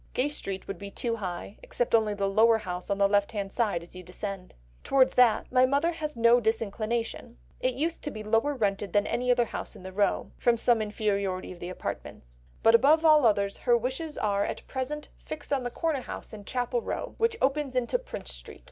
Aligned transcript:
Gay 0.15 0.29
Street 0.29 0.67
would 0.67 0.79
be 0.79 0.89
too 0.89 1.17
high, 1.17 1.59
except 1.61 1.93
only 1.93 2.15
the 2.15 2.27
lower 2.27 2.57
house 2.57 2.89
on 2.89 2.97
the 2.97 3.07
left 3.07 3.33
hand 3.33 3.53
side 3.53 3.83
as 3.83 3.95
you 3.95 4.01
descend. 4.01 4.55
Towards 4.83 5.13
that 5.13 5.51
my 5.51 5.67
mother 5.67 5.91
has 5.91 6.17
no 6.17 6.39
disinclination; 6.39 7.37
it 7.59 7.75
used 7.75 8.01
to 8.05 8.09
be 8.09 8.23
lower 8.23 8.55
rented 8.55 8.93
than 8.93 9.05
any 9.05 9.29
other 9.29 9.45
house 9.45 9.75
in 9.75 9.83
the 9.83 9.93
row, 9.93 10.31
from 10.39 10.57
some 10.57 10.81
inferiority 10.81 11.51
in 11.51 11.59
the 11.59 11.69
apartments. 11.69 12.39
But 12.63 12.73
above 12.73 13.05
all 13.05 13.27
others 13.27 13.57
her 13.57 13.77
wishes 13.77 14.17
are 14.17 14.43
at 14.43 14.65
present 14.65 15.09
fixed 15.17 15.53
on 15.53 15.61
the 15.61 15.69
corner 15.69 16.01
house 16.01 16.33
in 16.33 16.45
Chapel 16.45 16.81
Row 16.81 17.13
which 17.19 17.37
opens 17.39 17.75
into 17.75 17.99
Prince 17.99 18.33
Street. 18.33 18.59